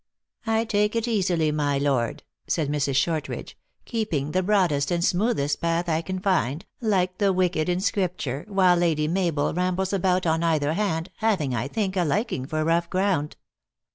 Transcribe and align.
"I 0.47 0.65
take 0.65 0.95
it 0.95 1.07
easily, 1.07 1.51
my 1.51 1.77
Lord," 1.77 2.23
said 2.47 2.69
Mrs. 2.69 2.95
Shortridge, 2.95 3.55
"keeping 3.85 4.31
the 4.31 4.41
broadest 4.41 4.89
and 4.89 5.05
smoothest 5.05 5.61
path 5.61 5.87
I 5.87 6.01
can 6.01 6.17
find, 6.19 6.65
like 6.81 7.19
the 7.19 7.31
wicked 7.31 7.69
in 7.69 7.79
Scripture, 7.81 8.43
while 8.47 8.77
Lady 8.77 9.07
Mabel 9.07 9.53
ram 9.53 9.75
bks 9.75 9.93
about 9.93 10.25
on 10.25 10.41
either 10.41 10.73
hand, 10.73 11.11
having, 11.17 11.53
I 11.53 11.67
think, 11.67 11.95
a 11.95 12.03
liking 12.03 12.47
for 12.47 12.63
rough 12.63 12.89
ground. 12.89 13.35